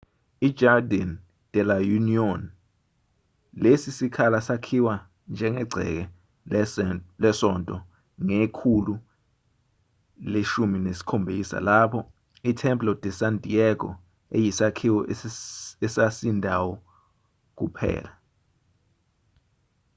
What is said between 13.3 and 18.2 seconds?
diego eyisakhiwo esasindayo kuphela